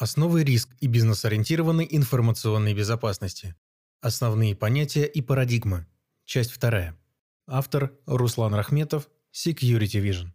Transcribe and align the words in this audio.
Основы 0.00 0.44
риск 0.44 0.70
и 0.80 0.86
бизнес-ориентированной 0.86 1.86
информационной 1.90 2.72
безопасности. 2.72 3.54
Основные 4.00 4.56
понятия 4.56 5.04
и 5.04 5.20
парадигмы. 5.20 5.86
Часть 6.24 6.52
вторая. 6.52 6.98
Автор 7.46 7.92
Руслан 8.06 8.54
Рахметов, 8.54 9.10
Security 9.30 10.02
Vision. 10.02 10.28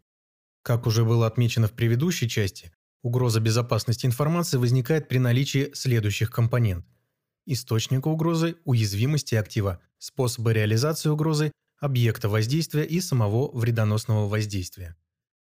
Как 0.61 0.85
уже 0.85 1.03
было 1.03 1.25
отмечено 1.25 1.67
в 1.67 1.71
предыдущей 1.71 2.29
части, 2.29 2.73
угроза 3.01 3.39
безопасности 3.39 4.05
информации 4.05 4.57
возникает 4.57 5.07
при 5.07 5.17
наличии 5.17 5.71
следующих 5.73 6.29
компонент. 6.29 6.85
Источника 7.47 8.09
угрозы, 8.09 8.57
уязвимости 8.65 9.33
актива, 9.33 9.79
способа 9.97 10.51
реализации 10.51 11.09
угрозы, 11.09 11.51
объекта 11.79 12.29
воздействия 12.29 12.83
и 12.83 13.01
самого 13.01 13.49
вредоносного 13.57 14.27
воздействия. 14.27 14.95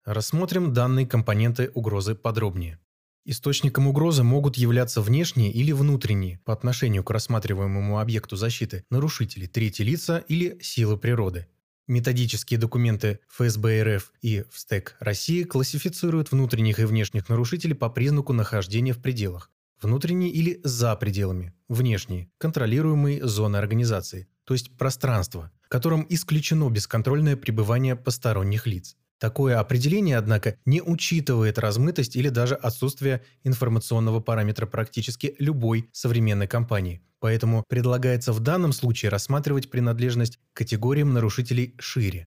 Рассмотрим 0.05 0.75
данные 0.75 1.07
компоненты 1.07 1.71
угрозы 1.73 2.15
подробнее. 2.15 2.79
Источником 3.25 3.87
угрозы 3.87 4.25
могут 4.25 4.57
являться 4.57 5.01
внешние 5.01 5.53
или 5.53 5.71
внутренние 5.71 6.41
по 6.45 6.53
отношению 6.53 7.05
к 7.05 7.11
рассматриваемому 7.11 8.01
объекту 8.01 8.35
защиты 8.35 8.85
нарушители, 8.91 9.47
третьи 9.47 9.85
лица 9.85 10.19
или 10.27 10.59
силы 10.61 10.97
природы. 10.97 11.47
Методические 11.87 12.59
документы 12.59 13.21
ФСБ 13.29 13.97
РФ 13.97 14.13
и 14.23 14.45
ВСТЭК 14.51 14.97
России 14.99 15.45
классифицируют 15.45 16.33
внутренних 16.33 16.81
и 16.81 16.85
внешних 16.85 17.29
нарушителей 17.29 17.77
по 17.77 17.89
признаку 17.91 18.33
нахождения 18.33 18.93
в 18.93 19.01
пределах. 19.01 19.51
Внутренние 19.81 20.31
или 20.31 20.61
за 20.65 20.95
пределами, 20.97 21.55
внешние, 21.69 22.29
контролируемые 22.39 23.25
зоны 23.25 23.57
организации, 23.57 24.27
то 24.45 24.55
есть 24.55 24.77
пространство, 24.77 25.53
которым 25.69 26.07
исключено 26.09 26.69
бесконтрольное 26.71 27.37
пребывание 27.37 27.95
посторонних 27.95 28.67
лиц. 28.67 28.97
Такое 29.23 29.61
определение, 29.61 30.17
однако, 30.17 30.57
не 30.65 30.83
учитывает 30.83 31.57
размытость 31.57 32.17
или 32.17 32.29
даже 32.29 32.57
отсутствие 32.57 33.23
информационного 33.45 34.19
параметра 34.19 34.67
практически 34.67 35.37
любой 35.39 35.89
современной 35.93 36.49
компании. 36.49 37.03
Поэтому 37.21 37.63
предлагается 37.69 38.33
в 38.33 38.41
данном 38.41 38.73
случае 38.73 39.11
рассматривать 39.11 39.71
принадлежность 39.71 40.41
к 40.53 40.57
категориям 40.57 41.13
нарушителей 41.13 41.77
шире. 41.79 42.27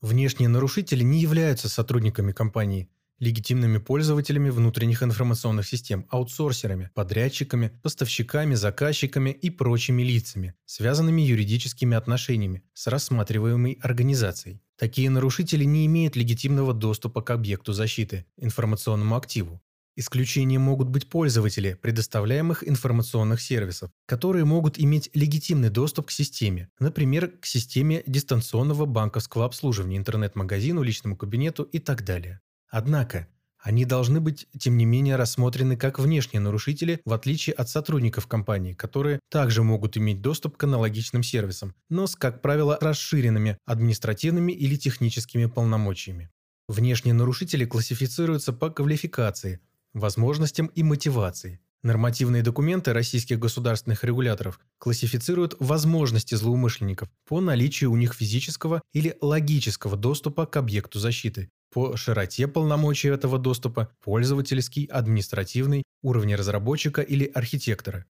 Внешние 0.00 0.48
нарушители 0.48 1.04
не 1.04 1.20
являются 1.20 1.68
сотрудниками 1.68 2.32
компании, 2.32 2.88
легитимными 3.18 3.76
пользователями 3.76 4.48
внутренних 4.48 5.02
информационных 5.02 5.66
систем, 5.66 6.06
аутсорсерами, 6.08 6.88
подрядчиками, 6.94 7.70
поставщиками, 7.82 8.54
заказчиками 8.54 9.28
и 9.28 9.50
прочими 9.50 10.02
лицами, 10.02 10.54
связанными 10.64 11.20
юридическими 11.20 11.98
отношениями 11.98 12.62
с 12.72 12.86
рассматриваемой 12.86 13.78
организацией. 13.82 14.62
Такие 14.76 15.08
нарушители 15.08 15.64
не 15.64 15.86
имеют 15.86 16.16
легитимного 16.16 16.74
доступа 16.74 17.22
к 17.22 17.30
объекту 17.30 17.72
защиты, 17.72 18.26
информационному 18.36 19.16
активу. 19.16 19.60
Исключением 19.96 20.62
могут 20.62 20.88
быть 20.88 21.08
пользователи 21.08 21.78
предоставляемых 21.80 22.68
информационных 22.68 23.40
сервисов, 23.40 23.92
которые 24.06 24.44
могут 24.44 24.76
иметь 24.76 25.08
легитимный 25.14 25.70
доступ 25.70 26.06
к 26.08 26.10
системе, 26.10 26.68
например, 26.80 27.28
к 27.28 27.46
системе 27.46 28.02
дистанционного 28.04 28.86
банковского 28.86 29.44
обслуживания, 29.44 29.96
интернет-магазину, 29.96 30.82
личному 30.82 31.16
кабинету 31.16 31.62
и 31.62 31.78
так 31.78 32.04
далее. 32.04 32.40
Однако, 32.68 33.28
они 33.64 33.86
должны 33.86 34.20
быть, 34.20 34.46
тем 34.58 34.76
не 34.76 34.84
менее, 34.84 35.16
рассмотрены 35.16 35.78
как 35.78 35.98
внешние 35.98 36.40
нарушители, 36.40 37.00
в 37.06 37.14
отличие 37.14 37.54
от 37.54 37.70
сотрудников 37.70 38.26
компании, 38.26 38.74
которые 38.74 39.20
также 39.30 39.62
могут 39.62 39.96
иметь 39.96 40.20
доступ 40.20 40.58
к 40.58 40.64
аналогичным 40.64 41.22
сервисам, 41.22 41.74
но 41.88 42.06
с, 42.06 42.14
как 42.14 42.42
правило, 42.42 42.76
расширенными 42.78 43.56
административными 43.64 44.52
или 44.52 44.76
техническими 44.76 45.46
полномочиями. 45.46 46.28
Внешние 46.68 47.14
нарушители 47.14 47.64
классифицируются 47.64 48.52
по 48.52 48.68
квалификации, 48.68 49.60
возможностям 49.94 50.66
и 50.66 50.82
мотивации. 50.82 51.58
Нормативные 51.82 52.42
документы 52.42 52.92
российских 52.92 53.38
государственных 53.38 54.04
регуляторов 54.04 54.60
классифицируют 54.76 55.56
возможности 55.58 56.34
злоумышленников 56.34 57.08
по 57.26 57.40
наличию 57.40 57.92
у 57.92 57.96
них 57.96 58.12
физического 58.12 58.82
или 58.92 59.16
логического 59.22 59.96
доступа 59.96 60.44
к 60.44 60.56
объекту 60.56 60.98
защиты 60.98 61.48
по 61.74 61.96
широте 61.96 62.46
полномочий 62.46 63.08
этого 63.08 63.36
доступа, 63.36 63.88
пользовательский, 64.00 64.84
административный, 64.84 65.82
уровень 66.02 66.36
разработчика 66.36 67.00
или 67.00 67.24
архитектора, 67.24 68.06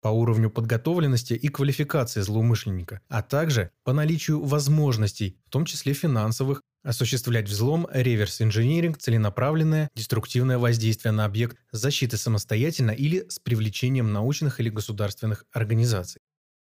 по 0.00 0.08
уровню 0.10 0.48
подготовленности 0.48 1.34
и 1.34 1.48
квалификации 1.48 2.20
злоумышленника, 2.20 3.00
а 3.08 3.22
также 3.22 3.72
по 3.82 3.92
наличию 3.92 4.44
возможностей, 4.44 5.40
в 5.44 5.50
том 5.50 5.64
числе 5.64 5.92
финансовых, 5.92 6.62
осуществлять 6.84 7.48
взлом, 7.48 7.88
реверс-инжиниринг, 7.92 8.96
целенаправленное, 8.98 9.88
деструктивное 9.96 10.58
воздействие 10.58 11.10
на 11.10 11.24
объект 11.24 11.56
защиты 11.72 12.16
самостоятельно 12.16 12.92
или 12.92 13.26
с 13.28 13.40
привлечением 13.40 14.12
научных 14.12 14.60
или 14.60 14.68
государственных 14.68 15.46
организаций. 15.50 16.20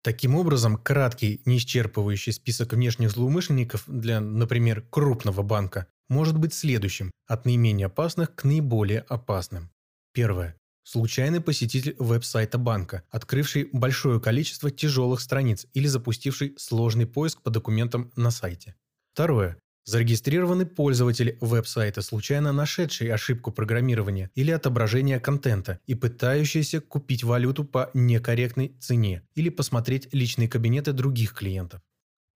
Таким 0.04 0.37
образом, 0.37 0.77
краткий, 0.77 1.43
неисчерпывающий 1.47 2.32
список 2.32 2.75
внешних 2.75 3.10
злоумышленников 3.10 3.82
для, 3.88 4.21
например, 4.21 4.82
крупного 4.82 5.43
банка 5.43 5.88
может 6.08 6.38
быть 6.38 6.54
следующим– 6.54 7.10
от 7.26 7.44
наименее 7.44 7.86
опасных 7.86 8.34
к 8.34 8.44
наиболее 8.44 9.00
опасным. 9.00 9.70
Первое. 10.12 10.56
Случайный 10.84 11.42
посетитель 11.42 11.94
веб-сайта 11.98 12.56
банка, 12.56 13.02
открывший 13.10 13.69
большое 13.72 14.20
количество 14.20 14.70
тяжелых 14.70 15.20
страниц 15.20 15.66
или 15.74 15.86
запустивший 15.86 16.54
сложный 16.56 17.06
поиск 17.06 17.42
по 17.42 17.50
документам 17.50 18.10
на 18.16 18.30
сайте. 18.30 18.74
Второе. 19.12 19.58
Зарегистрированный 19.84 20.66
пользователь 20.66 21.38
веб-сайта, 21.41 22.02
случайно 22.02 22.52
нашедший 22.52 23.10
ошибку 23.10 23.52
программирования 23.52 24.30
или 24.34 24.50
отображения 24.50 25.18
контента 25.18 25.80
и 25.86 25.94
пытающийся 25.94 26.80
купить 26.80 27.24
валюту 27.24 27.64
по 27.64 27.91
некорректной 27.94 28.76
цене 28.80 29.22
или 29.34 29.48
посмотреть 29.48 30.08
личные 30.12 30.48
кабинеты 30.48 30.92
других 30.92 31.32
клиентов. 31.32 31.80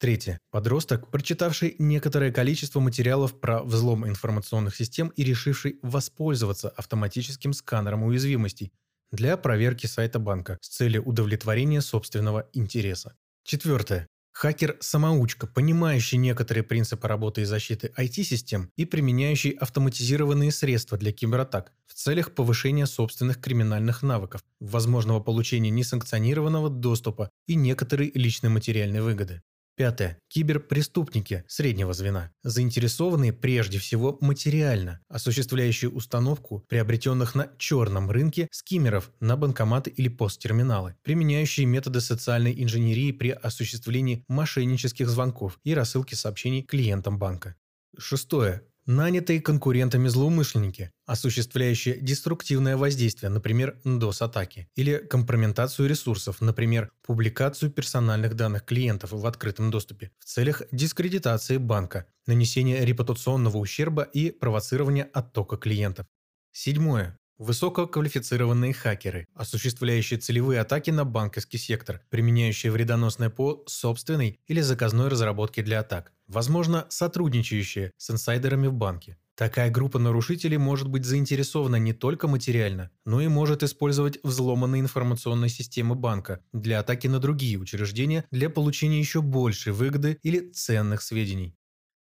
Третье. 0.02 0.40
Подросток, 0.50 1.12
прочитавший 1.12 1.76
некоторое 1.78 2.32
количество 2.32 2.80
материалов 2.80 3.38
про 3.38 3.62
взлом 3.62 4.04
информационных 4.04 4.74
систем 4.74 5.12
и 5.14 5.22
решивший 5.22 5.78
воспользоваться 5.80 6.70
автоматическим 6.70 7.52
сканером 7.52 8.02
уязвимостей 8.02 8.72
для 9.12 9.36
проверки 9.36 9.86
сайта 9.86 10.18
банка 10.18 10.58
с 10.60 10.70
целью 10.70 11.04
удовлетворения 11.04 11.80
собственного 11.80 12.48
интереса. 12.52 13.14
Четвертое. 13.44 14.08
Хакер-самоучка, 14.32 15.46
понимающий 15.46 16.18
некоторые 16.18 16.64
принципы 16.64 17.06
работы 17.06 17.42
и 17.42 17.44
защиты 17.44 17.92
IT-систем 17.96 18.72
и 18.74 18.84
применяющий 18.84 19.50
автоматизированные 19.50 20.50
средства 20.50 20.98
для 20.98 21.12
кибератак 21.12 21.70
в 21.86 21.94
целях 21.94 22.34
повышения 22.34 22.86
собственных 22.86 23.40
криминальных 23.40 24.02
навыков, 24.02 24.42
возможного 24.58 25.20
получения 25.20 25.70
несанкционированного 25.70 26.70
доступа 26.70 27.30
и 27.46 27.54
некоторой 27.54 28.10
личной 28.16 28.50
материальной 28.50 29.00
выгоды. 29.00 29.42
Пятое. 29.74 30.18
Киберпреступники 30.28 31.44
среднего 31.48 31.94
звена, 31.94 32.30
заинтересованные 32.42 33.32
прежде 33.32 33.78
всего 33.78 34.18
материально, 34.20 35.00
осуществляющие 35.08 35.90
установку 35.90 36.64
приобретенных 36.68 37.34
на 37.34 37.50
черном 37.58 38.10
рынке 38.10 38.48
скиммеров 38.50 39.10
на 39.20 39.36
банкоматы 39.36 39.90
или 39.90 40.08
посттерминалы, 40.08 40.96
применяющие 41.02 41.64
методы 41.66 42.00
социальной 42.02 42.62
инженерии 42.62 43.12
при 43.12 43.30
осуществлении 43.30 44.24
мошеннических 44.28 45.08
звонков 45.08 45.58
и 45.64 45.74
рассылки 45.74 46.14
сообщений 46.14 46.62
клиентам 46.62 47.18
банка. 47.18 47.56
Шестое. 47.98 48.62
Нанятые 48.86 49.40
конкурентами 49.40 50.08
злоумышленники, 50.08 50.90
осуществляющие 51.06 52.00
деструктивное 52.00 52.76
воздействие, 52.76 53.30
например, 53.30 53.80
DOS-атаки, 53.84 54.68
или 54.74 54.96
компрометацию 54.98 55.88
ресурсов, 55.88 56.40
например, 56.40 56.90
публикацию 57.02 57.70
персональных 57.70 58.34
данных 58.34 58.64
клиентов 58.64 59.12
в 59.12 59.24
открытом 59.24 59.70
доступе 59.70 60.10
в 60.18 60.24
целях 60.24 60.62
дискредитации 60.72 61.58
банка, 61.58 62.06
нанесения 62.26 62.84
репутационного 62.84 63.58
ущерба 63.58 64.02
и 64.02 64.32
провоцирования 64.32 65.08
оттока 65.12 65.56
клиентов. 65.56 66.06
Седьмое. 66.50 67.16
Высококвалифицированные 67.38 68.72
хакеры, 68.72 69.26
осуществляющие 69.34 70.18
целевые 70.18 70.60
атаки 70.60 70.90
на 70.90 71.04
банковский 71.04 71.58
сектор, 71.58 72.02
применяющие 72.08 72.70
вредоносное 72.70 73.30
ПО 73.30 73.64
собственной 73.66 74.38
или 74.46 74.60
заказной 74.60 75.08
разработки 75.08 75.60
для 75.62 75.80
атак, 75.80 76.12
возможно, 76.28 76.86
сотрудничающие 76.88 77.90
с 77.96 78.10
инсайдерами 78.10 78.68
в 78.68 78.74
банке. 78.74 79.16
Такая 79.34 79.70
группа 79.70 79.98
нарушителей 79.98 80.58
может 80.58 80.88
быть 80.88 81.04
заинтересована 81.06 81.76
не 81.76 81.94
только 81.94 82.28
материально, 82.28 82.90
но 83.06 83.20
и 83.20 83.28
может 83.28 83.62
использовать 83.62 84.18
взломанные 84.22 84.80
информационные 84.80 85.48
системы 85.48 85.94
банка 85.94 86.44
для 86.52 86.80
атаки 86.80 87.06
на 87.08 87.18
другие 87.18 87.58
учреждения 87.58 88.24
для 88.30 88.50
получения 88.50 89.00
еще 89.00 89.22
большей 89.22 89.72
выгоды 89.72 90.18
или 90.22 90.50
ценных 90.50 91.00
сведений. 91.02 91.56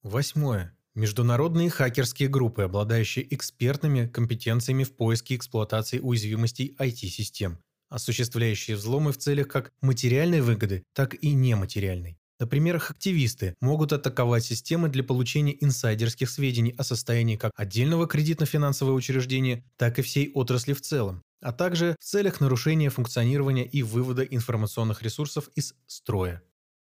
Восьмое. 0.03 0.78
Международные 0.99 1.71
хакерские 1.71 2.29
группы, 2.29 2.62
обладающие 2.62 3.25
экспертными 3.33 4.09
компетенциями 4.09 4.83
в 4.83 4.97
поиске 4.97 5.35
и 5.35 5.37
эксплуатации 5.37 6.00
уязвимостей 6.00 6.75
IT-систем, 6.77 7.61
осуществляющие 7.89 8.77
взломы 8.77 9.12
в 9.12 9.17
целях 9.17 9.47
как 9.47 9.71
материальной 9.81 10.41
выгоды, 10.41 10.83
так 10.95 11.15
и 11.23 11.35
нематериальной. 11.35 12.19
Например, 12.41 12.75
активисты 12.79 13.55
могут 13.61 13.93
атаковать 13.93 14.43
системы 14.43 14.89
для 14.89 15.05
получения 15.05 15.56
инсайдерских 15.61 16.29
сведений 16.29 16.75
о 16.77 16.83
состоянии 16.83 17.37
как 17.37 17.53
отдельного 17.55 18.09
кредитно-финансового 18.09 18.95
учреждения, 18.95 19.65
так 19.77 20.00
и 20.00 20.03
всей 20.03 20.33
отрасли 20.35 20.73
в 20.73 20.81
целом, 20.81 21.23
а 21.41 21.53
также 21.53 21.95
в 22.00 22.05
целях 22.05 22.41
нарушения 22.41 22.91
функционирования 22.91 23.65
и 23.65 23.85
вывода 23.85 24.25
информационных 24.25 25.05
ресурсов 25.05 25.49
из 25.55 25.77
строя. 25.87 26.43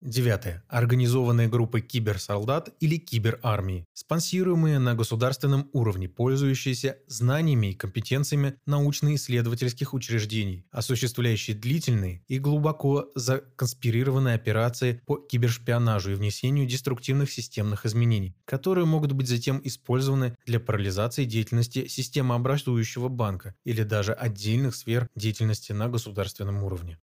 Девятое. 0.04 0.62
Организованные 0.68 1.48
группы 1.48 1.80
киберсолдат 1.80 2.76
или 2.82 2.98
киберармии, 2.98 3.86
спонсируемые 3.94 4.78
на 4.78 4.96
государственном 4.96 5.70
уровне, 5.72 6.10
пользующиеся 6.10 6.98
знаниями 7.08 7.68
и 7.68 7.74
компетенциями 7.74 8.56
научно-исследовательских 8.66 9.94
учреждений, 9.94 10.66
осуществляющие 10.72 11.56
длительные 11.56 12.22
и 12.28 12.38
глубоко 12.38 13.12
законспирированные 13.16 14.36
операции 14.36 15.02
по 15.06 15.16
кибершпионажу 15.16 16.12
и 16.12 16.16
внесению 16.16 16.68
деструктивных 16.68 17.32
системных 17.32 17.86
изменений, 17.86 18.36
которые 18.44 18.86
могут 18.86 19.14
быть 19.14 19.30
затем 19.30 19.62
использованы 19.64 20.36
для 20.46 20.60
парализации 20.60 21.24
деятельности 21.24 21.88
системообразующего 21.88 23.08
банка 23.08 23.56
или 23.64 23.84
даже 23.84 24.12
отдельных 24.12 24.76
сфер 24.76 25.08
деятельности 25.16 25.72
на 25.72 25.88
государственном 25.88 26.62
уровне. 26.62 27.00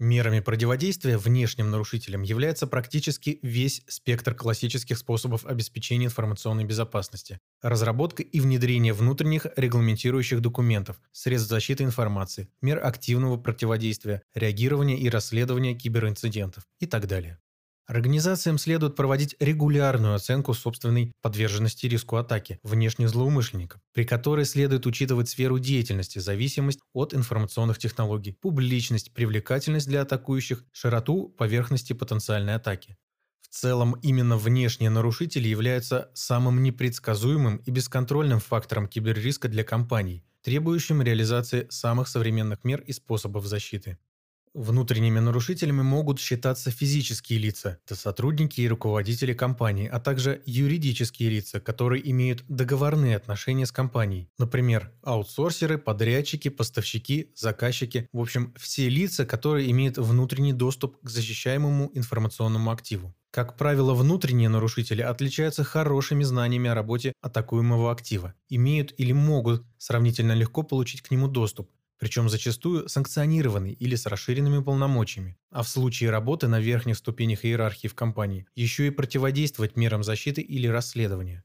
Мерами 0.00 0.40
противодействия 0.40 1.16
внешним 1.16 1.70
нарушителям 1.70 2.22
является 2.22 2.66
практически 2.66 3.38
весь 3.42 3.82
спектр 3.86 4.34
классических 4.34 4.98
способов 4.98 5.46
обеспечения 5.46 6.06
информационной 6.06 6.64
безопасности, 6.64 7.38
разработка 7.62 8.22
и 8.24 8.40
внедрение 8.40 8.92
внутренних 8.92 9.46
регламентирующих 9.56 10.40
документов, 10.40 11.00
средств 11.12 11.48
защиты 11.48 11.84
информации, 11.84 12.48
мер 12.60 12.84
активного 12.84 13.36
противодействия, 13.36 14.22
реагирования 14.34 14.98
и 14.98 15.08
расследования 15.08 15.74
киберинцидентов 15.76 16.66
и 16.80 16.86
так 16.86 17.06
далее. 17.06 17.38
Организациям 17.86 18.56
следует 18.56 18.96
проводить 18.96 19.36
регулярную 19.40 20.14
оценку 20.14 20.54
собственной 20.54 21.12
подверженности 21.20 21.86
риску 21.86 22.16
атаки 22.16 22.58
внешних 22.62 23.10
злоумышленников, 23.10 23.82
при 23.92 24.04
которой 24.04 24.46
следует 24.46 24.86
учитывать 24.86 25.28
сферу 25.28 25.58
деятельности, 25.58 26.18
зависимость 26.18 26.80
от 26.94 27.12
информационных 27.12 27.76
технологий, 27.76 28.32
публичность, 28.32 29.12
привлекательность 29.12 29.86
для 29.86 30.00
атакующих, 30.00 30.64
широту 30.72 31.28
поверхности 31.28 31.92
потенциальной 31.92 32.54
атаки. 32.54 32.96
В 33.42 33.48
целом, 33.48 33.92
именно 34.02 34.38
внешние 34.38 34.88
нарушители 34.88 35.46
являются 35.46 36.10
самым 36.14 36.62
непредсказуемым 36.62 37.58
и 37.58 37.70
бесконтрольным 37.70 38.40
фактором 38.40 38.88
киберриска 38.88 39.48
для 39.48 39.62
компаний, 39.62 40.24
требующим 40.42 41.02
реализации 41.02 41.66
самых 41.68 42.08
современных 42.08 42.64
мер 42.64 42.80
и 42.80 42.92
способов 42.92 43.46
защиты. 43.46 43.98
Внутренними 44.54 45.18
нарушителями 45.18 45.82
могут 45.82 46.20
считаться 46.20 46.70
физические 46.70 47.40
лица, 47.40 47.78
это 47.84 47.96
сотрудники 47.96 48.60
и 48.60 48.68
руководители 48.68 49.34
компании, 49.34 49.88
а 49.88 49.98
также 49.98 50.42
юридические 50.46 51.28
лица, 51.28 51.58
которые 51.58 52.08
имеют 52.12 52.44
договорные 52.46 53.16
отношения 53.16 53.66
с 53.66 53.72
компанией. 53.72 54.28
Например, 54.38 54.92
аутсорсеры, 55.02 55.76
подрядчики, 55.76 56.50
поставщики, 56.50 57.32
заказчики, 57.34 58.08
в 58.12 58.20
общем, 58.20 58.54
все 58.56 58.88
лица, 58.88 59.26
которые 59.26 59.68
имеют 59.72 59.98
внутренний 59.98 60.52
доступ 60.52 61.00
к 61.02 61.10
защищаемому 61.10 61.90
информационному 61.92 62.70
активу. 62.70 63.12
Как 63.32 63.56
правило, 63.56 63.94
внутренние 63.94 64.48
нарушители 64.48 65.02
отличаются 65.02 65.64
хорошими 65.64 66.22
знаниями 66.22 66.70
о 66.70 66.74
работе 66.76 67.14
атакуемого 67.20 67.90
актива, 67.90 68.34
имеют 68.48 68.94
или 68.96 69.10
могут 69.10 69.64
сравнительно 69.76 70.34
легко 70.34 70.62
получить 70.62 71.02
к 71.02 71.10
нему 71.10 71.26
доступ, 71.26 71.68
причем 71.98 72.28
зачастую 72.28 72.88
санкционированный 72.88 73.72
или 73.72 73.94
с 73.96 74.06
расширенными 74.06 74.62
полномочиями, 74.62 75.36
а 75.50 75.62
в 75.62 75.68
случае 75.68 76.10
работы 76.10 76.48
на 76.48 76.60
верхних 76.60 76.96
ступенях 76.96 77.44
иерархии 77.44 77.88
в 77.88 77.94
компании 77.94 78.46
еще 78.54 78.86
и 78.86 78.90
противодействовать 78.90 79.76
мерам 79.76 80.02
защиты 80.04 80.40
или 80.42 80.66
расследования. 80.66 81.44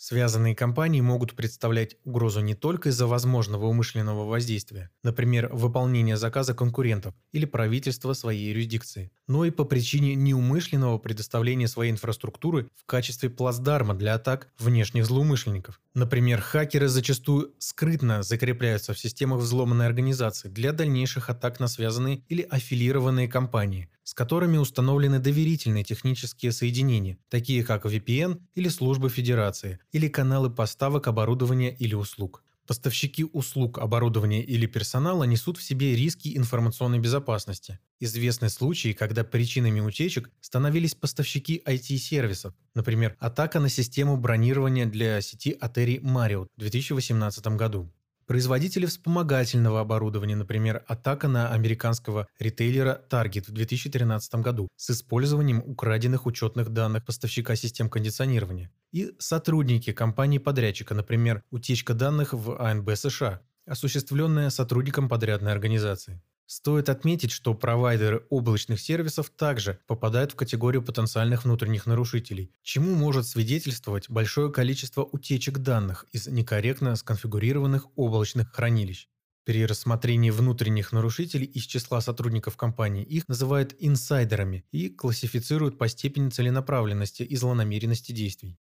Связанные 0.00 0.54
компании 0.54 1.00
могут 1.00 1.34
представлять 1.34 1.96
угрозу 2.04 2.38
не 2.38 2.54
только 2.54 2.90
из-за 2.90 3.08
возможного 3.08 3.66
умышленного 3.66 4.26
воздействия, 4.26 4.90
например, 5.02 5.50
выполнения 5.52 6.16
заказа 6.16 6.54
конкурентов 6.54 7.16
или 7.32 7.46
правительства 7.46 8.12
своей 8.12 8.50
юрисдикции, 8.50 9.10
но 9.26 9.44
и 9.44 9.50
по 9.50 9.64
причине 9.64 10.14
неумышленного 10.14 10.98
предоставления 10.98 11.66
своей 11.66 11.90
инфраструктуры 11.90 12.68
в 12.76 12.84
качестве 12.86 13.28
плацдарма 13.28 13.92
для 13.94 14.14
атак 14.14 14.52
внешних 14.56 15.04
злоумышленников. 15.04 15.80
Например, 15.94 16.40
хакеры 16.40 16.86
зачастую 16.86 17.56
скрытно 17.58 18.22
закрепляются 18.22 18.94
в 18.94 19.00
системах 19.00 19.40
взломанной 19.40 19.86
организации 19.86 20.48
для 20.48 20.70
дальнейших 20.70 21.28
атак 21.28 21.58
на 21.58 21.66
связанные 21.66 22.22
или 22.28 22.42
аффилированные 22.42 23.26
компании, 23.26 23.90
с 24.08 24.14
которыми 24.14 24.56
установлены 24.56 25.18
доверительные 25.18 25.84
технические 25.84 26.50
соединения, 26.50 27.18
такие 27.28 27.62
как 27.62 27.84
VPN 27.84 28.40
или 28.54 28.68
службы 28.70 29.10
федерации, 29.10 29.80
или 29.92 30.08
каналы 30.08 30.48
поставок 30.48 31.08
оборудования 31.08 31.76
или 31.76 31.94
услуг. 31.94 32.42
Поставщики 32.66 33.24
услуг, 33.24 33.76
оборудования 33.78 34.42
или 34.42 34.64
персонала 34.64 35.24
несут 35.24 35.58
в 35.58 35.62
себе 35.62 35.94
риски 35.94 36.38
информационной 36.38 37.00
безопасности. 37.00 37.80
Известны 38.00 38.48
случаи, 38.48 38.94
когда 38.94 39.24
причинами 39.24 39.80
утечек 39.80 40.30
становились 40.40 40.94
поставщики 40.94 41.62
IT-сервисов, 41.66 42.54
например, 42.74 43.14
атака 43.20 43.60
на 43.60 43.68
систему 43.68 44.16
бронирования 44.16 44.86
для 44.86 45.20
сети 45.20 45.54
Atari 45.60 46.00
Marriott 46.00 46.48
в 46.56 46.60
2018 46.60 47.46
году. 47.48 47.92
Производители 48.28 48.84
вспомогательного 48.84 49.80
оборудования, 49.80 50.36
например, 50.36 50.84
атака 50.86 51.28
на 51.28 51.50
американского 51.50 52.28
ритейлера 52.38 53.00
Target 53.08 53.46
в 53.46 53.52
2013 53.52 54.34
году 54.34 54.68
с 54.76 54.90
использованием 54.90 55.62
украденных 55.64 56.26
учетных 56.26 56.68
данных 56.68 57.06
поставщика 57.06 57.56
систем 57.56 57.88
кондиционирования. 57.88 58.70
И 58.92 59.14
сотрудники 59.18 59.94
компании-подрядчика, 59.94 60.94
например, 60.94 61.42
утечка 61.50 61.94
данных 61.94 62.34
в 62.34 62.60
АНБ 62.62 62.96
США, 62.96 63.40
осуществленная 63.64 64.50
сотрудником 64.50 65.08
подрядной 65.08 65.52
организации. 65.52 66.20
Стоит 66.50 66.88
отметить, 66.88 67.30
что 67.30 67.52
провайдеры 67.52 68.24
облачных 68.30 68.80
сервисов 68.80 69.28
также 69.28 69.80
попадают 69.86 70.32
в 70.32 70.36
категорию 70.36 70.82
потенциальных 70.82 71.44
внутренних 71.44 71.84
нарушителей, 71.84 72.54
чему 72.62 72.94
может 72.94 73.26
свидетельствовать 73.26 74.08
большое 74.08 74.50
количество 74.50 75.02
утечек 75.04 75.58
данных 75.58 76.06
из 76.10 76.26
некорректно 76.26 76.96
сконфигурированных 76.96 77.88
облачных 77.96 78.50
хранилищ. 78.50 79.08
При 79.44 79.66
рассмотрении 79.66 80.30
внутренних 80.30 80.90
нарушителей 80.92 81.44
из 81.44 81.64
числа 81.64 82.00
сотрудников 82.00 82.56
компании 82.56 83.04
их 83.04 83.28
называют 83.28 83.76
инсайдерами 83.78 84.64
и 84.70 84.88
классифицируют 84.88 85.76
по 85.76 85.86
степени 85.86 86.30
целенаправленности 86.30 87.24
и 87.24 87.36
злонамеренности 87.36 88.12
действий. 88.12 88.58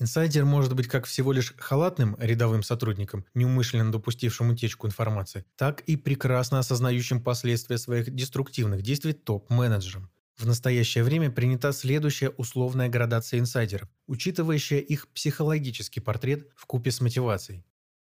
Инсайдер 0.00 0.44
может 0.44 0.74
быть 0.74 0.88
как 0.88 1.06
всего 1.06 1.32
лишь 1.32 1.54
халатным 1.56 2.16
рядовым 2.18 2.64
сотрудником, 2.64 3.24
неумышленно 3.32 3.92
допустившим 3.92 4.50
утечку 4.50 4.88
информации, 4.88 5.44
так 5.56 5.82
и 5.82 5.96
прекрасно 5.96 6.58
осознающим 6.58 7.22
последствия 7.22 7.78
своих 7.78 8.12
деструктивных 8.12 8.82
действий 8.82 9.12
топ-менеджером. 9.12 10.10
В 10.36 10.46
настоящее 10.46 11.04
время 11.04 11.30
принята 11.30 11.72
следующая 11.72 12.30
условная 12.30 12.88
градация 12.88 13.38
инсайдеров, 13.38 13.88
учитывающая 14.08 14.80
их 14.80 15.06
психологический 15.08 16.00
портрет 16.00 16.48
в 16.56 16.66
купе 16.66 16.90
с 16.90 17.00
мотивацией. 17.00 17.64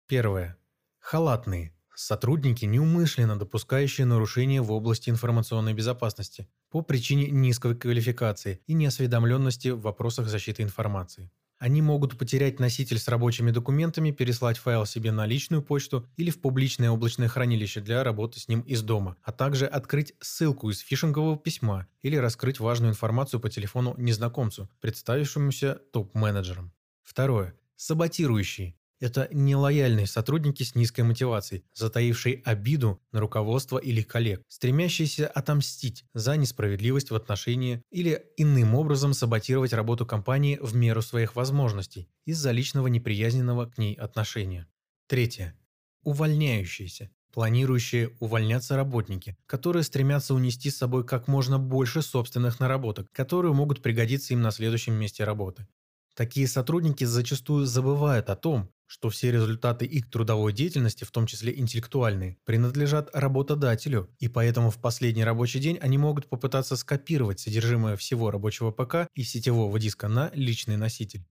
Первое. 0.07 0.57
Халатные. 1.01 1.75
Сотрудники, 1.97 2.65
неумышленно 2.65 3.37
допускающие 3.37 4.07
нарушения 4.07 4.63
в 4.63 4.71
области 4.71 5.11
информационной 5.11 5.75
безопасности 5.75 6.49
по 6.71 6.81
причине 6.83 7.29
низкой 7.29 7.75
квалификации 7.75 8.61
и 8.69 8.73
неосведомленности 8.73 9.69
в 9.69 9.81
вопросах 9.81 10.29
защиты 10.29 10.63
информации. 10.63 11.31
Они 11.63 11.81
могут 11.81 12.19
потерять 12.19 12.59
носитель 12.59 12.99
с 12.99 13.07
рабочими 13.07 13.53
документами, 13.53 14.11
переслать 14.11 14.59
файл 14.59 14.85
себе 14.85 15.13
на 15.13 15.27
личную 15.27 15.63
почту 15.63 16.09
или 16.17 16.31
в 16.31 16.41
публичное 16.41 16.91
облачное 16.91 17.29
хранилище 17.29 17.81
для 17.81 18.03
работы 18.03 18.41
с 18.41 18.49
ним 18.49 18.63
из 18.63 18.83
дома, 18.83 19.17
а 19.23 19.31
также 19.31 19.67
открыть 19.67 20.13
ссылку 20.19 20.71
из 20.71 20.81
фишингового 20.81 21.39
письма 21.39 21.87
или 22.03 22.17
раскрыть 22.17 22.59
важную 22.59 22.91
информацию 22.91 23.39
по 23.39 23.49
телефону 23.49 23.95
незнакомцу, 23.97 24.69
представившемуся 24.81 25.81
топ-менеджером. 25.93 26.73
Второе. 27.05 27.55
Саботирующие. 27.77 28.75
Это 29.03 29.29
нелояльные 29.33 30.07
сотрудники 30.07 30.63
с 30.63 30.77
низкой 30.77 31.01
мотивацией, 31.01 31.65
затаившие 31.75 32.41
обиду 32.45 33.03
на 33.11 33.19
руководство 33.19 33.79
или 33.79 34.01
коллег, 34.01 34.43
стремящиеся 34.47 35.27
отомстить 35.27 36.05
за 36.15 36.37
несправедливость 36.37 37.11
в 37.11 37.17
отношении 37.17 37.83
или 37.91 38.25
иным 38.37 38.77
образом 38.77 39.13
саботировать 39.13 39.73
работу 39.73 40.07
компании 40.07 40.57
в 40.63 40.77
меру 40.77 41.03
своих 41.03 41.35
возможностей 41.35 42.09
из-за 42.27 42.53
личного 42.53 42.87
неприязненного 42.87 43.67
к 43.67 43.77
ней 43.77 43.95
отношения. 43.95 44.69
Третье. 45.09 45.59
Увольняющиеся. 46.05 47.11
Планирующие 47.33 48.13
увольняться 48.21 48.77
работники, 48.77 49.37
которые 49.47 49.83
стремятся 49.83 50.33
унести 50.33 50.71
с 50.71 50.77
собой 50.77 51.05
как 51.05 51.27
можно 51.27 51.59
больше 51.59 52.03
собственных 52.03 52.61
наработок, 52.61 53.11
которые 53.11 53.53
могут 53.53 53.83
пригодиться 53.83 54.33
им 54.33 54.43
на 54.43 54.53
следующем 54.53 54.95
месте 54.95 55.25
работы. 55.25 55.67
Такие 56.15 56.47
сотрудники 56.47 57.05
зачастую 57.05 57.65
забывают 57.65 58.29
о 58.29 58.37
том, 58.37 58.71
что 58.93 59.09
все 59.09 59.33
результаты 59.33 59.87
их 59.87 60.11
трудовой 60.11 60.53
деятельности, 60.53 61.05
в 61.05 61.11
том 61.11 61.27
числе 61.27 61.59
интеллектуальные, 61.59 62.37
принадлежат 62.45 63.09
работодателю, 63.15 64.11
и 64.19 64.29
поэтому 64.29 64.71
в 64.71 64.83
последний 64.83 65.25
рабочий 65.25 65.61
день 65.61 65.79
они 65.81 65.97
могут 65.97 66.29
попытаться 66.29 66.77
скопировать 66.77 67.41
содержимое 67.41 67.97
всего 67.97 68.31
рабочего 68.31 68.71
ПК 68.71 69.09
и 69.15 69.23
сетевого 69.23 69.81
диска 69.81 70.09
на 70.09 70.31
личный 70.35 70.77
носитель. 70.77 71.25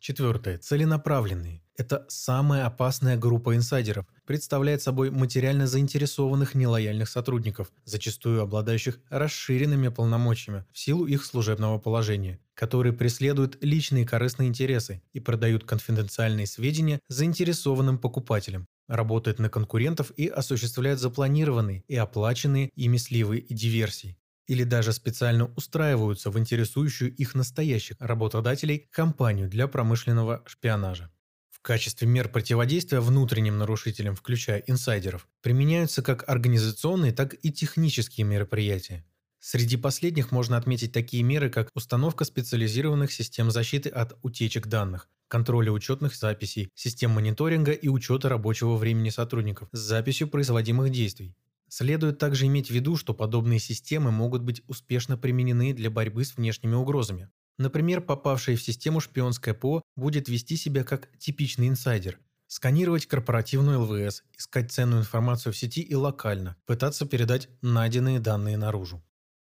Четвертое. 0.00 0.56
Целенаправленные. 0.56 1.62
Это 1.76 2.06
самая 2.08 2.64
опасная 2.64 3.18
группа 3.18 3.54
инсайдеров. 3.54 4.06
Представляет 4.24 4.80
собой 4.80 5.10
материально 5.10 5.66
заинтересованных 5.66 6.54
нелояльных 6.54 7.10
сотрудников, 7.10 7.70
зачастую 7.84 8.40
обладающих 8.40 8.98
расширенными 9.10 9.88
полномочиями 9.88 10.64
в 10.72 10.78
силу 10.78 11.04
их 11.04 11.22
служебного 11.22 11.78
положения, 11.78 12.40
которые 12.54 12.92
преследуют 12.92 13.58
личные 13.62 14.06
корыстные 14.06 14.48
интересы 14.48 15.02
и 15.12 15.20
продают 15.20 15.64
конфиденциальные 15.64 16.46
сведения 16.46 17.00
заинтересованным 17.08 17.98
покупателям, 17.98 18.66
работают 18.88 19.38
на 19.38 19.48
конкурентов 19.48 20.12
и 20.16 20.26
осуществляют 20.26 21.00
запланированные 21.00 21.84
и 21.88 21.96
оплаченные 21.96 22.70
ими 22.74 22.96
сливы 22.96 23.38
и 23.38 23.54
диверсии 23.54 24.16
или 24.46 24.64
даже 24.64 24.92
специально 24.92 25.46
устраиваются 25.56 26.30
в 26.30 26.38
интересующую 26.38 27.14
их 27.14 27.34
настоящих 27.34 27.96
работодателей 27.98 28.88
компанию 28.90 29.48
для 29.48 29.68
промышленного 29.68 30.42
шпионажа. 30.46 31.10
В 31.50 31.60
качестве 31.62 32.06
мер 32.06 32.28
противодействия 32.28 33.00
внутренним 33.00 33.56
нарушителям, 33.56 34.14
включая 34.14 34.58
инсайдеров, 34.66 35.26
применяются 35.40 36.02
как 36.02 36.28
организационные, 36.28 37.12
так 37.12 37.34
и 37.42 37.50
технические 37.50 38.26
мероприятия. 38.26 39.04
Среди 39.46 39.76
последних 39.76 40.32
можно 40.32 40.56
отметить 40.56 40.92
такие 40.92 41.22
меры, 41.22 41.50
как 41.50 41.68
установка 41.74 42.24
специализированных 42.24 43.12
систем 43.12 43.50
защиты 43.50 43.90
от 43.90 44.16
утечек 44.22 44.68
данных, 44.68 45.10
контроля 45.28 45.70
учетных 45.70 46.14
записей, 46.16 46.70
систем 46.74 47.10
мониторинга 47.10 47.72
и 47.72 47.88
учета 47.88 48.30
рабочего 48.30 48.76
времени 48.76 49.10
сотрудников 49.10 49.68
с 49.70 49.78
записью 49.78 50.28
производимых 50.28 50.90
действий, 50.90 51.36
Следует 51.68 52.18
также 52.18 52.46
иметь 52.46 52.68
в 52.68 52.70
виду, 52.70 52.96
что 52.96 53.12
подобные 53.12 53.58
системы 53.58 54.10
могут 54.10 54.40
быть 54.40 54.62
успешно 54.66 55.18
применены 55.18 55.74
для 55.74 55.90
борьбы 55.90 56.24
с 56.24 56.38
внешними 56.38 56.74
угрозами. 56.74 57.28
Например, 57.58 58.00
попавший 58.00 58.56
в 58.56 58.62
систему 58.62 59.00
шпионское 59.00 59.52
ПО 59.52 59.82
будет 59.94 60.30
вести 60.30 60.56
себя 60.56 60.84
как 60.84 61.10
типичный 61.18 61.68
инсайдер, 61.68 62.18
сканировать 62.46 63.04
корпоративную 63.04 63.82
ЛВС, 63.82 64.22
искать 64.38 64.72
ценную 64.72 65.02
информацию 65.02 65.52
в 65.52 65.56
сети 65.58 65.82
и 65.82 65.94
локально, 65.94 66.56
пытаться 66.64 67.04
передать 67.04 67.50
найденные 67.60 68.20
данные 68.20 68.56
наружу. 68.56 69.04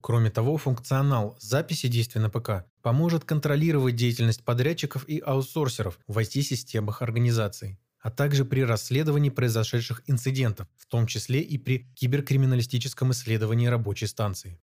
Кроме 0.07 0.31
того, 0.31 0.59
функционал 0.59 1.35
записи 1.41 1.89
действий 1.89 2.21
на 2.21 2.29
ПК 2.29 2.67
поможет 2.83 3.25
контролировать 3.25 3.97
деятельность 3.97 4.45
подрядчиков 4.45 5.09
и 5.09 5.19
аутсорсеров 5.19 5.99
в 6.07 6.19
IT-системах 6.19 7.01
организации 7.01 7.79
а 8.01 8.11
также 8.11 8.45
при 8.45 8.61
расследовании 8.61 9.31
произошедших 9.31 10.03
инцидентов, 10.07 10.69
в 10.77 10.85
том 10.85 11.07
числе 11.07 11.41
и 11.41 11.57
при 11.57 11.91
киберкриминалистическом 11.95 13.13
исследовании 13.13 13.67
рабочей 13.67 14.07
станции. 14.07 14.61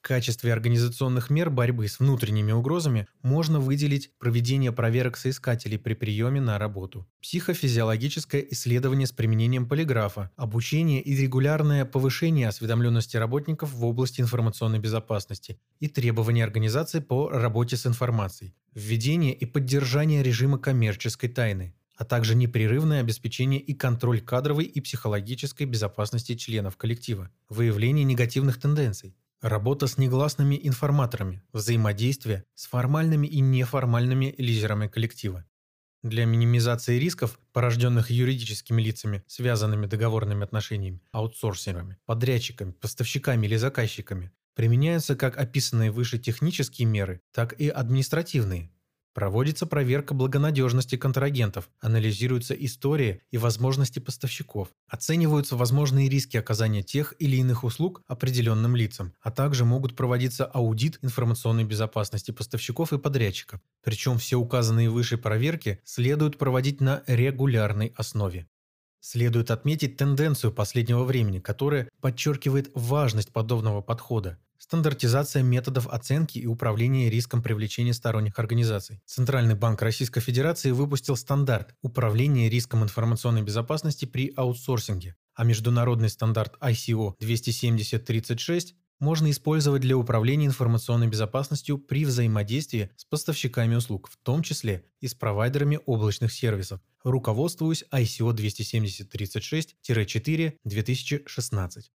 В 0.00 0.08
качестве 0.08 0.54
организационных 0.54 1.28
мер 1.28 1.50
борьбы 1.50 1.86
с 1.86 2.00
внутренними 2.00 2.52
угрозами 2.52 3.06
можно 3.20 3.60
выделить 3.60 4.10
проведение 4.18 4.72
проверок 4.72 5.18
соискателей 5.18 5.78
при 5.78 5.92
приеме 5.92 6.40
на 6.40 6.58
работу, 6.58 7.06
психофизиологическое 7.20 8.40
исследование 8.50 9.06
с 9.06 9.12
применением 9.12 9.68
полиграфа, 9.68 10.30
обучение 10.36 11.02
и 11.02 11.14
регулярное 11.14 11.84
повышение 11.84 12.48
осведомленности 12.48 13.18
работников 13.18 13.74
в 13.74 13.84
области 13.84 14.22
информационной 14.22 14.78
безопасности 14.78 15.60
и 15.80 15.86
требования 15.86 16.44
организации 16.44 17.00
по 17.00 17.28
работе 17.28 17.76
с 17.76 17.86
информацией, 17.86 18.54
введение 18.74 19.34
и 19.34 19.44
поддержание 19.44 20.22
режима 20.22 20.58
коммерческой 20.58 21.28
тайны, 21.28 21.74
а 21.94 22.06
также 22.06 22.34
непрерывное 22.34 23.00
обеспечение 23.00 23.60
и 23.60 23.74
контроль 23.74 24.22
кадровой 24.22 24.64
и 24.64 24.80
психологической 24.80 25.66
безопасности 25.66 26.36
членов 26.36 26.78
коллектива, 26.78 27.28
выявление 27.50 28.04
негативных 28.06 28.58
тенденций, 28.58 29.14
работа 29.40 29.86
с 29.86 29.98
негласными 29.98 30.58
информаторами, 30.62 31.42
взаимодействие 31.52 32.44
с 32.54 32.66
формальными 32.66 33.26
и 33.26 33.40
неформальными 33.40 34.34
лидерами 34.38 34.88
коллектива. 34.88 35.44
Для 36.02 36.24
минимизации 36.24 36.98
рисков, 36.98 37.38
порожденных 37.52 38.10
юридическими 38.10 38.80
лицами, 38.80 39.22
связанными 39.26 39.86
договорными 39.86 40.44
отношениями, 40.44 41.02
аутсорсерами, 41.12 41.98
подрядчиками, 42.06 42.72
поставщиками 42.72 43.46
или 43.46 43.56
заказчиками, 43.56 44.32
применяются 44.54 45.14
как 45.14 45.36
описанные 45.36 45.90
выше 45.90 46.18
технические 46.18 46.86
меры, 46.86 47.20
так 47.32 47.52
и 47.52 47.68
административные, 47.68 48.70
Проводится 49.12 49.66
проверка 49.66 50.14
благонадежности 50.14 50.96
контрагентов, 50.96 51.68
анализируются 51.80 52.54
истории 52.54 53.20
и 53.32 53.38
возможности 53.38 53.98
поставщиков, 53.98 54.68
оцениваются 54.88 55.56
возможные 55.56 56.08
риски 56.08 56.36
оказания 56.36 56.84
тех 56.84 57.14
или 57.18 57.36
иных 57.36 57.64
услуг 57.64 58.02
определенным 58.06 58.76
лицам, 58.76 59.12
а 59.20 59.32
также 59.32 59.64
могут 59.64 59.96
проводиться 59.96 60.44
аудит 60.44 61.00
информационной 61.02 61.64
безопасности 61.64 62.30
поставщиков 62.30 62.92
и 62.92 62.98
подрядчиков. 62.98 63.60
Причем 63.82 64.18
все 64.18 64.36
указанные 64.36 64.90
выше 64.90 65.18
проверки 65.18 65.80
следует 65.84 66.38
проводить 66.38 66.80
на 66.80 67.02
регулярной 67.08 67.92
основе. 67.96 68.46
Следует 69.00 69.50
отметить 69.50 69.96
тенденцию 69.96 70.52
последнего 70.52 71.04
времени, 71.04 71.38
которая 71.38 71.88
подчеркивает 72.00 72.70
важность 72.74 73.32
подобного 73.32 73.80
подхода. 73.80 74.38
Стандартизация 74.58 75.42
методов 75.42 75.88
оценки 75.88 76.38
и 76.38 76.46
управления 76.46 77.08
риском 77.08 77.42
привлечения 77.42 77.94
сторонних 77.94 78.38
организаций. 78.38 79.00
Центральный 79.06 79.54
банк 79.54 79.80
Российской 79.80 80.20
Федерации 80.20 80.70
выпустил 80.70 81.16
стандарт 81.16 81.74
управления 81.80 82.50
риском 82.50 82.84
информационной 82.84 83.40
безопасности 83.40 84.04
при 84.04 84.32
аутсорсинге, 84.36 85.16
а 85.34 85.44
международный 85.44 86.10
стандарт 86.10 86.56
ICO 86.60 87.14
27036 87.18 88.76
можно 89.00 89.30
использовать 89.30 89.82
для 89.82 89.96
управления 89.96 90.46
информационной 90.46 91.08
безопасностью 91.08 91.78
при 91.78 92.04
взаимодействии 92.04 92.90
с 92.96 93.04
поставщиками 93.04 93.74
услуг, 93.74 94.08
в 94.08 94.16
том 94.16 94.42
числе 94.42 94.84
и 95.00 95.08
с 95.08 95.14
провайдерами 95.14 95.80
облачных 95.86 96.32
сервисов, 96.32 96.80
руководствуясь 97.02 97.84
ICO 97.90 98.32
27036-4 98.32 100.54
2016. 100.62 101.90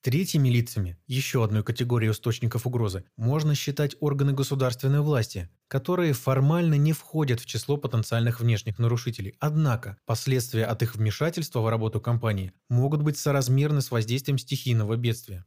Третьими 0.00 0.48
лицами, 0.48 0.96
еще 1.08 1.42
одной 1.42 1.64
категорией 1.64 2.12
источников 2.12 2.68
угрозы, 2.68 3.04
можно 3.16 3.56
считать 3.56 3.96
органы 3.98 4.32
государственной 4.32 5.00
власти, 5.00 5.50
которые 5.66 6.12
формально 6.12 6.74
не 6.74 6.92
входят 6.92 7.40
в 7.40 7.46
число 7.46 7.76
потенциальных 7.76 8.38
внешних 8.38 8.78
нарушителей. 8.78 9.34
Однако 9.40 9.98
последствия 10.06 10.66
от 10.66 10.84
их 10.84 10.94
вмешательства 10.94 11.60
в 11.60 11.68
работу 11.68 12.00
компании 12.00 12.52
могут 12.68 13.02
быть 13.02 13.18
соразмерны 13.18 13.82
с 13.82 13.90
воздействием 13.90 14.38
стихийного 14.38 14.96
бедствия. 14.96 15.44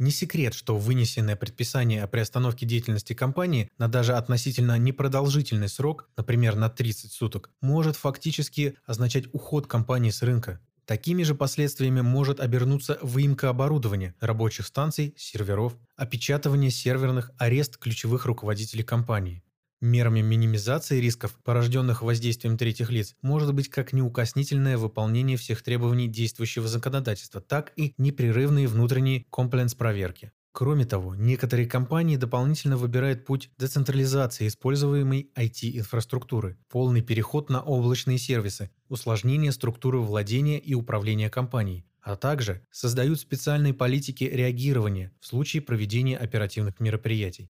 Не 0.00 0.10
секрет, 0.10 0.54
что 0.54 0.78
вынесенное 0.78 1.36
предписание 1.36 2.02
о 2.02 2.06
приостановке 2.06 2.64
деятельности 2.64 3.12
компании 3.12 3.70
на 3.76 3.86
даже 3.86 4.14
относительно 4.14 4.78
непродолжительный 4.78 5.68
срок, 5.68 6.08
например, 6.16 6.56
на 6.56 6.70
30 6.70 7.12
суток, 7.12 7.50
может 7.60 7.96
фактически 7.96 8.76
означать 8.86 9.26
уход 9.34 9.66
компании 9.66 10.08
с 10.08 10.22
рынка. 10.22 10.58
Такими 10.86 11.22
же 11.22 11.34
последствиями 11.34 12.00
может 12.00 12.40
обернуться 12.40 12.98
выемка 13.02 13.50
оборудования, 13.50 14.14
рабочих 14.20 14.68
станций, 14.68 15.12
серверов, 15.18 15.76
опечатывание 15.96 16.70
серверных, 16.70 17.30
арест 17.36 17.76
ключевых 17.76 18.24
руководителей 18.24 18.84
компании. 18.84 19.42
Мерами 19.82 20.20
минимизации 20.20 21.00
рисков, 21.00 21.38
порожденных 21.42 22.02
воздействием 22.02 22.58
третьих 22.58 22.90
лиц, 22.90 23.16
может 23.22 23.54
быть 23.54 23.70
как 23.70 23.94
неукоснительное 23.94 24.76
выполнение 24.76 25.38
всех 25.38 25.62
требований 25.62 26.06
действующего 26.06 26.68
законодательства, 26.68 27.40
так 27.40 27.72
и 27.76 27.94
непрерывные 27.96 28.68
внутренние 28.68 29.24
комплайнс-проверки. 29.30 30.32
Кроме 30.52 30.84
того, 30.84 31.14
некоторые 31.14 31.66
компании 31.66 32.16
дополнительно 32.16 32.76
выбирают 32.76 33.24
путь 33.24 33.50
децентрализации 33.56 34.48
используемой 34.48 35.30
IT-инфраструктуры, 35.34 36.58
полный 36.68 37.00
переход 37.00 37.48
на 37.48 37.62
облачные 37.62 38.18
сервисы, 38.18 38.70
усложнение 38.90 39.52
структуры 39.52 40.00
владения 40.00 40.58
и 40.58 40.74
управления 40.74 41.30
компанией, 41.30 41.86
а 42.02 42.16
также 42.16 42.66
создают 42.70 43.18
специальные 43.18 43.72
политики 43.72 44.24
реагирования 44.24 45.12
в 45.20 45.26
случае 45.26 45.62
проведения 45.62 46.18
оперативных 46.18 46.80
мероприятий. 46.80 47.48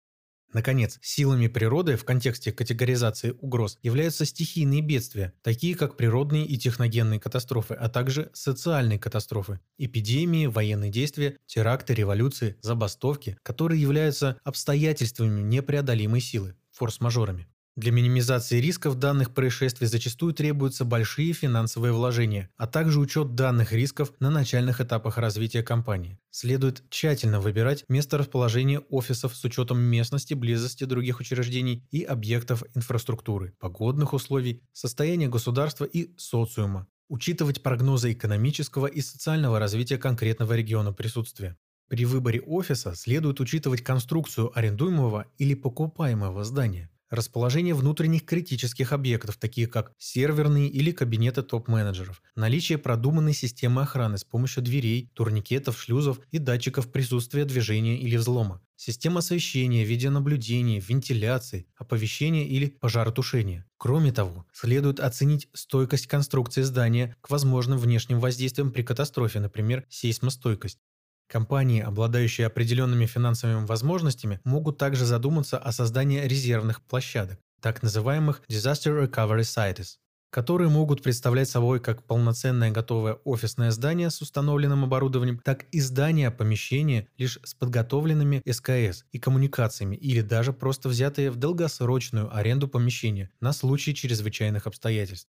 Наконец, 0.54 1.00
силами 1.02 1.48
природы 1.48 1.98
в 1.98 2.06
контексте 2.06 2.52
категоризации 2.52 3.36
угроз 3.42 3.78
являются 3.84 4.26
стихийные 4.26 4.82
бедствия, 4.82 5.34
такие 5.42 5.76
как 5.76 5.98
природные 5.98 6.46
и 6.46 6.58
техногенные 6.58 7.20
катастрофы, 7.20 7.74
а 7.74 7.90
также 7.90 8.30
социальные 8.34 9.00
катастрофы, 9.00 9.60
эпидемии, 9.78 10.46
военные 10.46 10.92
действия, 10.92 11.38
теракты, 11.46 11.94
революции, 11.94 12.58
забастовки, 12.62 13.38
которые 13.44 13.82
являются 13.82 14.38
обстоятельствами 14.44 15.42
непреодолимой 15.42 16.22
силы, 16.22 16.56
форс-мажорами. 16.72 17.48
Для 17.78 17.92
минимизации 17.92 18.62
рисков 18.62 18.96
данных 18.96 19.34
происшествий 19.34 19.88
зачастую 19.88 20.34
требуются 20.34 20.86
большие 20.86 21.34
финансовые 21.34 21.92
вложения, 21.92 22.50
а 22.56 22.68
также 22.68 23.02
учет 23.02 23.36
данных 23.36 23.74
рисков 23.74 24.14
на 24.22 24.30
начальных 24.30 24.80
этапах 24.80 25.18
развития 25.18 25.62
компании. 25.62 26.18
Следует 26.32 26.90
тщательно 26.90 27.42
выбирать 27.42 27.84
место 27.90 28.18
расположения 28.18 28.80
офисов 28.80 29.36
с 29.36 29.44
учетом 29.44 29.80
местности, 29.80 30.34
близости 30.34 30.86
других 30.86 31.20
учреждений 31.20 31.86
и 31.92 32.02
объектов 32.04 32.64
инфраструктуры, 32.76 33.54
погодных 33.60 34.14
условий, 34.14 34.64
состояния 34.72 35.28
государства 35.28 35.84
и 35.84 36.18
социума. 36.18 36.88
Учитывать 37.10 37.62
прогнозы 37.62 38.14
экономического 38.14 38.88
и 38.88 39.02
социального 39.02 39.60
развития 39.60 39.98
конкретного 39.98 40.54
региона 40.54 40.94
присутствия. 40.94 41.58
При 41.90 42.06
выборе 42.06 42.40
офиса 42.40 42.96
следует 42.96 43.42
учитывать 43.42 43.84
конструкцию 43.84 44.58
арендуемого 44.58 45.26
или 45.38 45.56
покупаемого 45.56 46.46
здания 46.46 46.90
расположение 47.10 47.74
внутренних 47.74 48.26
критических 48.26 48.92
объектов, 48.94 49.38
таких 49.38 49.70
как 49.70 49.94
серверные 49.98 50.68
или 50.68 50.92
кабинеты 50.92 51.44
топ-менеджеров, 51.44 52.22
наличие 52.36 52.78
продуманной 52.78 53.34
системы 53.34 53.84
охраны 53.84 54.18
с 54.18 54.24
помощью 54.24 54.64
дверей, 54.64 55.10
турникетов, 55.14 55.80
шлюзов 55.80 56.20
и 56.32 56.38
датчиков 56.38 56.92
присутствия 56.92 57.46
движения 57.46 57.98
или 58.00 58.18
взлома, 58.18 58.62
система 58.76 59.20
освещения, 59.20 59.84
видеонаблюдения, 59.84 60.82
вентиляции, 60.82 61.68
оповещения 61.76 62.46
или 62.46 62.68
пожаротушения. 62.80 63.66
Кроме 63.78 64.12
того, 64.12 64.46
следует 64.54 65.00
оценить 65.00 65.48
стойкость 65.54 66.08
конструкции 66.08 66.62
здания 66.62 67.16
к 67.22 67.30
возможным 67.30 67.78
внешним 67.78 68.20
воздействиям 68.20 68.72
при 68.72 68.84
катастрофе, 68.84 69.40
например, 69.40 69.86
сейсмостойкость. 69.90 70.80
Компании, 71.28 71.82
обладающие 71.82 72.48
определенными 72.48 73.06
финансовыми 73.06 73.66
возможностями, 73.66 74.40
могут 74.44 74.78
также 74.78 75.06
задуматься 75.06 75.58
о 75.58 75.72
создании 75.72 76.22
резервных 76.22 76.82
площадок, 76.84 77.40
так 77.62 77.82
называемых 77.84 78.42
Disaster 78.50 79.06
Recovery 79.08 79.42
Sites, 79.42 79.98
которые 80.30 80.70
могут 80.70 81.02
представлять 81.02 81.50
собой 81.50 81.80
как 81.80 82.04
полноценное 82.06 82.70
готовое 82.70 83.14
офисное 83.24 83.72
здание 83.72 84.10
с 84.12 84.22
установленным 84.22 84.84
оборудованием, 84.84 85.40
так 85.40 85.66
и 85.72 85.80
здания 85.80 86.30
помещения 86.30 87.08
лишь 87.18 87.40
с 87.44 87.54
подготовленными 87.56 88.42
СКС 88.48 89.06
и 89.12 89.18
коммуникациями 89.20 89.96
или 89.96 90.22
даже 90.22 90.54
просто 90.54 90.90
взятые 90.90 91.32
в 91.32 91.38
долгосрочную 91.38 92.36
аренду 92.36 92.68
помещения 92.68 93.32
на 93.40 93.54
случай 93.54 93.96
чрезвычайных 93.96 94.68
обстоятельств. 94.68 95.30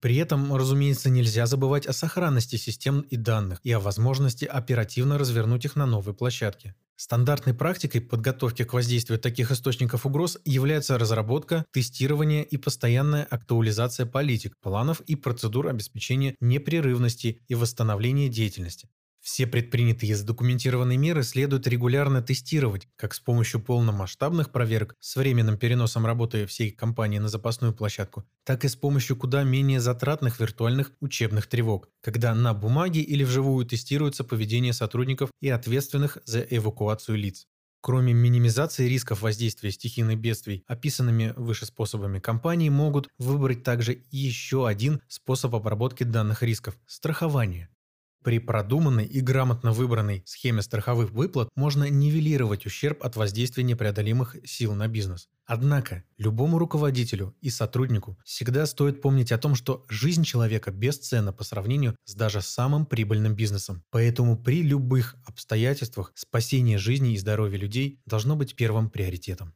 При 0.00 0.16
этом, 0.16 0.54
разумеется, 0.54 1.10
нельзя 1.10 1.44
забывать 1.46 1.86
о 1.86 1.92
сохранности 1.92 2.56
систем 2.56 3.00
и 3.02 3.16
данных 3.16 3.60
и 3.64 3.72
о 3.72 3.80
возможности 3.80 4.46
оперативно 4.46 5.18
развернуть 5.18 5.66
их 5.66 5.76
на 5.76 5.84
новой 5.84 6.14
площадке. 6.14 6.74
Стандартной 6.96 7.54
практикой 7.54 8.00
подготовки 8.00 8.64
к 8.64 8.72
воздействию 8.72 9.18
таких 9.18 9.50
источников 9.50 10.04
угроз 10.04 10.38
является 10.44 10.98
разработка, 10.98 11.64
тестирование 11.72 12.44
и 12.44 12.56
постоянная 12.56 13.24
актуализация 13.24 14.06
политик, 14.06 14.54
планов 14.60 15.00
и 15.02 15.16
процедур 15.16 15.68
обеспечения 15.68 16.34
непрерывности 16.40 17.42
и 17.48 17.54
восстановления 17.54 18.28
деятельности. 18.28 18.88
Все 19.20 19.46
предпринятые 19.46 20.12
и 20.12 20.14
задокументированные 20.14 20.96
меры 20.96 21.22
следует 21.22 21.66
регулярно 21.66 22.22
тестировать, 22.22 22.88
как 22.96 23.12
с 23.12 23.20
помощью 23.20 23.60
полномасштабных 23.60 24.50
проверок 24.50 24.96
с 24.98 25.16
временным 25.16 25.58
переносом 25.58 26.06
работы 26.06 26.46
всей 26.46 26.70
компании 26.70 27.18
на 27.18 27.28
запасную 27.28 27.74
площадку, 27.74 28.24
так 28.44 28.64
и 28.64 28.68
с 28.68 28.76
помощью 28.76 29.16
куда 29.16 29.42
менее 29.42 29.80
затратных 29.80 30.40
виртуальных 30.40 30.92
учебных 31.00 31.46
тревог, 31.48 31.90
когда 32.00 32.34
на 32.34 32.54
бумаге 32.54 33.02
или 33.02 33.22
вживую 33.22 33.66
тестируется 33.66 34.24
поведение 34.24 34.72
сотрудников 34.72 35.30
и 35.42 35.50
ответственных 35.50 36.18
за 36.24 36.40
эвакуацию 36.40 37.18
лиц. 37.18 37.46
Кроме 37.82 38.12
минимизации 38.12 38.88
рисков 38.88 39.22
воздействия 39.22 39.70
стихийных 39.70 40.18
бедствий, 40.18 40.64
описанными 40.66 41.32
выше 41.36 41.64
способами, 41.64 42.20
компании 42.20 42.68
могут 42.68 43.08
выбрать 43.18 43.62
также 43.62 44.02
еще 44.10 44.66
один 44.66 45.00
способ 45.08 45.54
обработки 45.54 46.04
данных 46.04 46.42
рисков– 46.42 46.78
страхование. 46.86 47.70
При 48.22 48.38
продуманной 48.38 49.06
и 49.06 49.20
грамотно 49.20 49.72
выбранной 49.72 50.22
схеме 50.26 50.60
страховых 50.60 51.10
выплат 51.10 51.48
можно 51.56 51.88
нивелировать 51.88 52.66
ущерб 52.66 53.02
от 53.02 53.16
воздействия 53.16 53.64
непреодолимых 53.64 54.36
сил 54.44 54.74
на 54.74 54.88
бизнес. 54.88 55.28
Однако, 55.46 56.04
любому 56.18 56.58
руководителю 56.58 57.34
и 57.40 57.48
сотруднику 57.48 58.18
всегда 58.24 58.66
стоит 58.66 59.00
помнить 59.00 59.32
о 59.32 59.38
том, 59.38 59.54
что 59.54 59.84
жизнь 59.88 60.22
человека 60.22 60.70
бесценна 60.70 61.32
по 61.32 61.44
сравнению 61.44 61.96
с 62.04 62.14
даже 62.14 62.42
самым 62.42 62.84
прибыльным 62.84 63.34
бизнесом. 63.34 63.82
Поэтому 63.90 64.36
при 64.36 64.62
любых 64.62 65.16
обстоятельствах 65.24 66.12
спасение 66.14 66.76
жизни 66.76 67.14
и 67.14 67.18
здоровья 67.18 67.58
людей 67.58 68.00
должно 68.04 68.36
быть 68.36 68.54
первым 68.54 68.90
приоритетом. 68.90 69.54